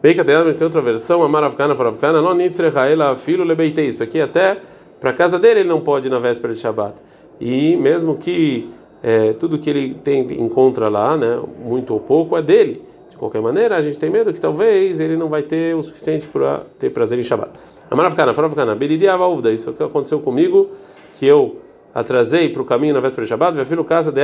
Bem 0.00 0.14
que 0.14 0.24
tem 0.24 0.36
outra 0.36 0.80
versão, 0.80 1.22
Amaravkana, 1.22 1.74
Faravkana, 1.74 2.20
Lo 2.20 2.32
Nitzrechaela, 2.32 3.16
filho 3.16 3.44
lebeitei, 3.44 3.88
isso 3.88 4.02
aqui 4.02 4.20
até 4.20 4.58
para 5.00 5.12
casa 5.12 5.38
dele 5.38 5.60
ele 5.60 5.68
não 5.68 5.80
pode 5.80 6.08
ir 6.08 6.10
na 6.10 6.18
véspera 6.18 6.54
de 6.54 6.60
Shabbat. 6.60 6.94
E 7.40 7.76
mesmo 7.76 8.16
que 8.16 8.70
é, 9.02 9.32
tudo 9.32 9.58
que 9.58 9.68
ele 9.68 9.94
tem 10.02 10.20
encontra 10.40 10.88
lá, 10.88 11.16
né, 11.16 11.40
muito 11.64 11.92
ou 11.92 12.00
pouco, 12.00 12.36
é 12.36 12.42
dele. 12.42 12.82
De 13.10 13.16
qualquer 13.16 13.40
maneira, 13.40 13.76
a 13.76 13.82
gente 13.82 13.98
tem 13.98 14.10
medo 14.10 14.32
que 14.32 14.40
talvez 14.40 15.00
ele 15.00 15.16
não 15.16 15.28
vai 15.28 15.42
ter 15.42 15.74
o 15.74 15.82
suficiente 15.82 16.26
para 16.26 16.62
ter 16.78 16.90
prazer 16.90 17.18
em 17.18 17.24
Shabbat. 17.24 17.50
Amarafkana, 17.90 18.34
Farafkana, 18.34 18.74
Bedidi 18.74 19.08
Avaúda, 19.08 19.52
isso 19.52 19.72
que 19.72 19.82
aconteceu 19.82 20.20
comigo, 20.20 20.70
que 21.14 21.26
eu 21.26 21.60
atrasei 21.94 22.48
para 22.50 22.62
o 22.62 22.64
caminho 22.64 22.94
na 22.94 23.00
véspera 23.00 23.24
de 23.24 23.30
Shabbat, 23.30 23.56
meu 23.56 23.66
filho 23.66 23.84
casa 23.84 24.12
de 24.12 24.20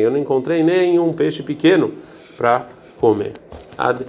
eu 0.00 0.10
não 0.10 0.18
encontrei 0.18 0.62
nenhum 0.62 1.12
peixe 1.12 1.42
pequeno 1.42 1.92
para 2.36 2.66
comer. 2.98 3.34
Ad. 3.76 4.04